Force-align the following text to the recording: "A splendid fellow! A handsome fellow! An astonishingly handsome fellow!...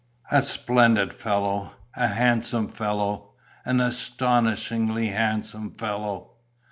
"A 0.31 0.41
splendid 0.41 1.13
fellow! 1.13 1.73
A 1.95 2.07
handsome 2.07 2.69
fellow! 2.69 3.35
An 3.65 3.79
astonishingly 3.79 5.09
handsome 5.09 5.75
fellow!... 5.75 6.31